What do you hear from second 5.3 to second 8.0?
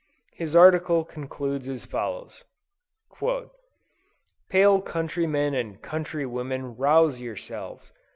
and countrywomen rouse yourselves!